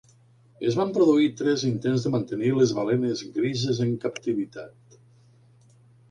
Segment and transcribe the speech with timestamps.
[0.69, 4.97] Es van produir tres intents de mantenir les balenes grises en captivitat.